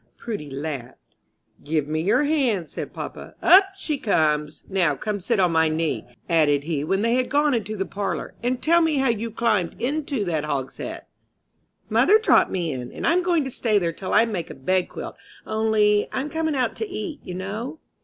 [0.17, 1.15] Prudy laughed.
[1.63, 3.35] "Give me your hands," said papa.
[3.39, 4.63] "Up she comes!
[4.67, 8.33] Now, come sit on my knee," added he, when they had gone into the parlor,
[8.41, 11.03] "and tell me how you climbed into that hogshead."
[11.87, 15.17] "Mother dropped me in, and I'm going to stay there till I make a bedquilt,
[15.45, 17.77] only I'm coming out to eat, you know."